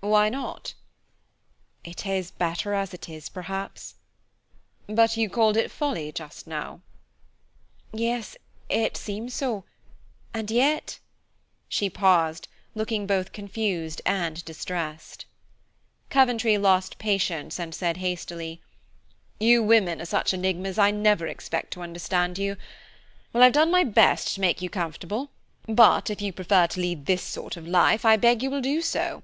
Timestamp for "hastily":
17.98-18.60